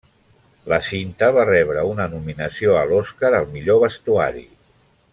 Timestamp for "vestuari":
3.89-4.47